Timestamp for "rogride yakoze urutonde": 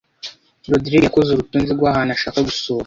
0.71-1.69